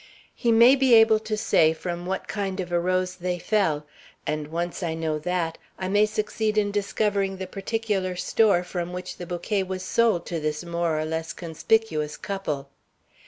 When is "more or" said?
10.65-11.05